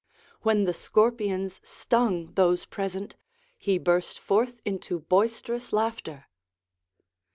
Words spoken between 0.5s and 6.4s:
the scorpions stung those present, he burst forth into boisterous laughter.